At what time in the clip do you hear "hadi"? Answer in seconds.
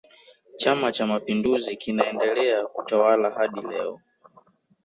3.29-3.61